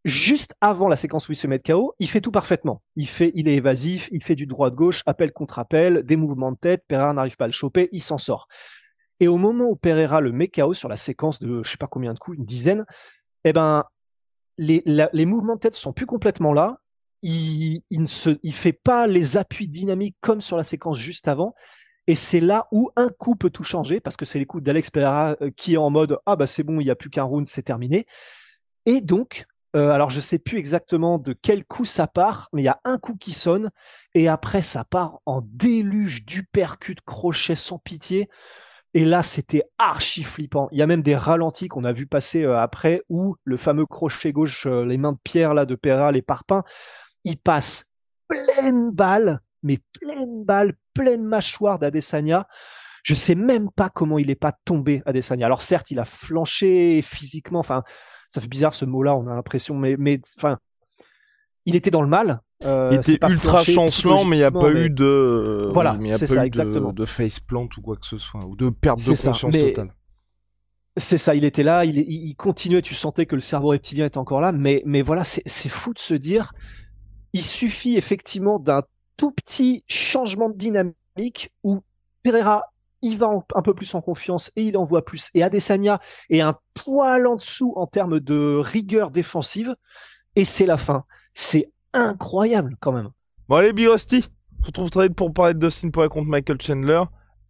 Juste 0.05 0.55
avant 0.61 0.89
la 0.89 0.97
séquence 0.97 1.29
où 1.29 1.33
il 1.33 1.37
se 1.37 1.49
met 1.49 1.59
KO, 1.59 1.95
il 1.99 2.09
fait 2.09 2.21
tout 2.21 2.31
parfaitement. 2.31 2.83
Il 2.95 3.09
fait, 3.09 3.33
il 3.35 3.49
est 3.49 3.57
évasif, 3.57 4.09
il 4.13 4.23
fait 4.23 4.37
du 4.37 4.47
droit 4.47 4.71
de 4.71 4.77
gauche, 4.77 5.03
appel 5.07 5.33
contre 5.33 5.59
appel, 5.59 6.05
des 6.05 6.17
mouvements 6.17 6.53
de 6.53 6.59
tête. 6.59 6.85
Pereira 6.87 7.13
n'arrive 7.13 7.37
pas 7.37 7.47
à 7.47 7.49
le 7.49 7.53
choper, 7.53 7.89
il 7.93 8.03
s'en 8.03 8.19
sort. 8.19 8.47
Et 9.19 9.29
au 9.29 9.37
moment 9.37 9.65
où 9.65 9.77
Pereira 9.77 10.21
le 10.21 10.31
met 10.31 10.49
KO 10.49 10.75
sur 10.75 10.89
la 10.89 10.97
séquence 10.97 11.41
de 11.41 11.63
je 11.63 11.71
sais 11.71 11.77
pas 11.77 11.89
combien 11.89 12.15
de 12.15 12.19
coups, 12.19 12.39
une 12.39 12.45
dizaine, 12.45 12.85
eh 13.45 13.53
ben 13.53 13.85
les, 14.59 14.83
les 14.87 15.27
mouvements 15.27 15.57
de 15.57 15.61
tête 15.61 15.75
sont 15.75 15.93
plus 15.93 16.07
complètement 16.07 16.53
là 16.53 16.81
il, 17.29 17.83
ne 18.03 18.07
se, 18.07 18.39
fait 18.53 18.73
pas 18.73 19.07
les 19.07 19.37
appuis 19.37 19.67
dynamiques 19.67 20.17
comme 20.21 20.41
sur 20.41 20.57
la 20.57 20.65
séquence 20.65 20.99
juste 20.99 21.27
avant. 21.27 21.55
Et 22.07 22.15
c'est 22.15 22.41
là 22.41 22.69
où 22.71 22.91
un 22.95 23.09
coup 23.09 23.35
peut 23.35 23.51
tout 23.51 23.65
changer, 23.65 23.99
parce 23.99 24.17
que 24.17 24.25
c'est 24.25 24.39
les 24.39 24.47
coups 24.47 24.63
d'Alex 24.63 24.91
Pereira 24.91 25.37
euh, 25.43 25.51
qui 25.57 25.75
est 25.75 25.79
en 25.79 25.91
mode 25.91 26.19
Ah 26.25 26.37
bah 26.37 26.47
c'est 26.47 26.63
bon, 26.63 26.81
il 26.81 26.85
n'y 26.85 26.91
a 26.91 26.95
plus 26.95 27.11
qu'un 27.11 27.25
round, 27.25 27.49
c'est 27.49 27.63
terminé. 27.63 28.07
Et 28.85 29.01
donc, 29.01 29.47
euh, 29.75 29.91
alors 29.91 30.11
je 30.11 30.21
sais 30.21 30.39
plus 30.39 30.59
exactement 30.59 31.19
de 31.19 31.33
quel 31.33 31.65
coup 31.65 31.85
ça 31.85 32.07
part, 32.07 32.49
mais 32.53 32.63
il 32.63 32.65
y 32.65 32.69
a 32.69 32.81
un 32.85 32.99
coup 32.99 33.17
qui 33.17 33.33
sonne, 33.33 33.71
et 34.15 34.29
après 34.29 34.63
ça 34.63 34.85
part 34.85 35.19
en 35.27 35.43
déluge 35.45 36.25
du 36.25 36.45
percute 36.45 37.01
crochet 37.01 37.57
sans 37.57 37.79
pitié. 37.79 38.29
Et 38.95 39.05
là, 39.05 39.23
c'était 39.23 39.65
archi 39.77 40.23
flippant. 40.23 40.69
Il 40.73 40.79
y 40.79 40.83
a 40.83 40.87
même 40.87 41.03
des 41.03 41.17
ralentis 41.17 41.69
qu'on 41.69 41.85
a 41.85 41.93
vu 41.93 42.07
passer 42.07 42.45
euh, 42.45 42.57
après, 42.57 43.03
où 43.11 43.37
le 43.45 43.57
fameux 43.57 43.85
crochet 43.85 44.33
gauche, 44.33 44.67
les 44.67 44.97
mains 44.97 45.13
de 45.13 45.19
pierre 45.23 45.55
là 45.55 45.67
de 45.67 45.75
Pereira, 45.75 46.13
les 46.13 46.23
parpaings, 46.23 46.63
il 47.27 47.37
passe 47.37 47.91
pleine 48.29 48.91
balle, 48.93 49.41
mais 49.63 49.79
pleine 50.01 50.45
balle, 50.45 50.75
pleine 50.95 51.25
mâchoire 51.25 51.79
d'Adesanya. 51.79 52.47
Je 53.03 53.15
sais 53.15 53.35
même 53.35 53.71
pas 53.71 53.91
comment 53.91 54.19
il 54.19 54.29
n'est 54.29 54.35
pas 54.35 54.53
tombé, 54.65 55.03
Adesanya. 55.07 55.47
Alors 55.47 55.63
certes, 55.63 55.91
il 55.91 55.99
a 55.99 56.05
flanché 56.05 57.03
physiquement. 57.03 57.59
Enfin, 57.59 57.83
ça 58.31 58.41
fait 58.41 58.49
bizarre 58.49 58.75
ce 58.75 58.85
mot-là. 58.85 59.17
On 59.17 59.27
a 59.27 59.35
l'impression, 59.35 59.77
mais, 59.77 59.97
mais 59.99 60.21
enfin, 60.39 60.59
il 61.67 61.77
était 61.77 61.91
dans 61.91 62.03
le 62.03 62.09
mal. 62.09 62.41
Euh, 62.65 62.89
il 62.93 62.99
était 62.99 63.19
ultra 63.29 63.65
chancelant, 63.65 64.25
mais 64.25 64.37
il 64.37 64.41
n'y 64.41 64.45
a 64.45 64.51
pas 64.51 64.73
eu 64.73 64.89
de, 64.89 65.69
voilà, 65.73 65.99
c'est 66.13 66.27
ça, 66.27 66.47
exactement. 66.47 66.93
de, 66.93 67.05
face 67.05 67.39
plant 67.39 67.69
ou 67.77 67.83
quoi 67.83 67.97
que 67.97 68.07
ce 68.07 68.17
soit, 68.17 68.45
ou 68.47 68.57
de 68.57 68.71
perte 68.71 68.99
de 68.99 69.11
conscience 69.11 69.41
totale. 69.41 69.93
C'est 70.97 71.19
ça, 71.19 71.35
il 71.35 71.45
était 71.45 71.63
là, 71.63 71.85
il, 71.85 71.99
il, 71.99 72.35
continuait, 72.37 72.81
tu 72.81 72.95
sentais 72.95 73.27
que 73.27 73.35
le 73.35 73.43
cerveau 73.43 73.69
reptilien 73.69 74.07
était 74.07 74.17
encore 74.17 74.41
là, 74.41 74.53
mais, 74.53 74.83
mais 74.87 75.03
voilà, 75.03 75.23
c'est 75.25 75.69
fou 75.69 75.93
de 75.93 75.99
se 75.99 76.15
dire, 76.15 76.55
il 77.37 77.43
suffit 77.43 77.97
effectivement 77.99 78.59
d'un 78.59 78.83
tout 79.19 79.31
petit 79.31 79.85
changement 79.89 80.49
de 80.49 80.57
dynamique 80.57 81.53
où 81.63 81.83
Pereira 82.23 82.73
il 83.03 83.19
va 83.19 83.29
un 83.55 83.61
peu 83.61 83.75
plus 83.75 83.95
en 83.95 84.01
confiance 84.01 84.51
et 84.57 84.63
il 84.63 84.79
envoie 84.79 85.05
plus. 85.05 85.29
Et 85.35 85.43
Adesanya 85.43 86.01
est 86.31 86.41
un 86.41 86.57
poil 86.73 87.27
en 87.27 87.37
dessous 87.37 87.75
en 87.77 87.87
termes 87.87 88.21
de 88.21 88.57
rigueur 88.57 89.11
défensive. 89.11 89.77
Et 90.35 90.47
c'est 90.47 90.65
la 90.65 90.79
fin. 90.79 91.05
C'est 91.35 91.71
incroyable 91.93 92.79
quand 92.81 92.93
même. 92.93 93.11
Bon 93.51 93.57
allez, 93.57 93.75
Big 93.75 93.87
Rusty, 93.87 94.31
on 94.61 94.63
se 94.63 94.67
retrouve 94.69 94.91
très 94.91 95.09
vite 95.09 95.15
pour 95.15 95.31
parler 95.35 95.53
de 95.53 95.59
Dustin 95.59 95.91
contre 95.91 96.23
Michael 96.23 96.59
Chandler. 96.59 97.03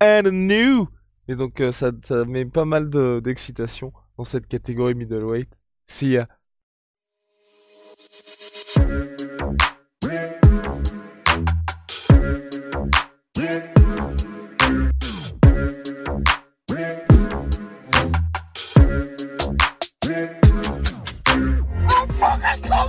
And 0.03 0.33
new 0.33 0.89
Et 1.29 1.37
donc 1.37 1.61
euh, 1.61 1.71
ça, 1.71 1.93
met 2.27 2.45
pas 2.45 2.65
mal 2.65 2.91
d'excitation 3.23 3.93
dans 4.19 4.25
cette 4.25 4.49
catégorie 4.49 4.97
middleweight. 4.97 5.49